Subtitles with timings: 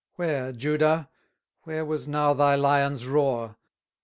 [0.15, 1.11] Where, Judah!
[1.61, 3.57] where was now thy lion's roar?